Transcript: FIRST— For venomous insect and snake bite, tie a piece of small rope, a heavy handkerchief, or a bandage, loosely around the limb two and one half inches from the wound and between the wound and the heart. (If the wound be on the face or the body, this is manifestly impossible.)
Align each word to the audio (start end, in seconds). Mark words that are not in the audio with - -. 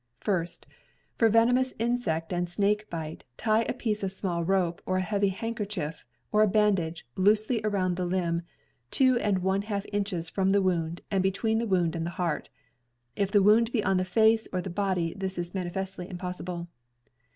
FIRST— 0.19 0.65
For 1.19 1.29
venomous 1.29 1.75
insect 1.77 2.33
and 2.33 2.49
snake 2.49 2.89
bite, 2.89 3.23
tie 3.37 3.61
a 3.69 3.73
piece 3.75 4.01
of 4.01 4.11
small 4.11 4.43
rope, 4.43 4.81
a 4.87 4.99
heavy 4.99 5.27
handkerchief, 5.29 6.07
or 6.31 6.41
a 6.41 6.47
bandage, 6.47 7.05
loosely 7.15 7.61
around 7.63 7.95
the 7.97 8.05
limb 8.07 8.41
two 8.89 9.19
and 9.19 9.43
one 9.43 9.61
half 9.61 9.85
inches 9.93 10.27
from 10.27 10.49
the 10.49 10.61
wound 10.63 11.01
and 11.11 11.21
between 11.21 11.59
the 11.59 11.67
wound 11.67 11.95
and 11.95 12.07
the 12.07 12.17
heart. 12.17 12.49
(If 13.15 13.29
the 13.29 13.43
wound 13.43 13.71
be 13.71 13.83
on 13.83 13.97
the 13.97 14.03
face 14.03 14.47
or 14.51 14.59
the 14.59 14.71
body, 14.71 15.13
this 15.15 15.37
is 15.37 15.53
manifestly 15.53 16.09
impossible.) 16.09 16.67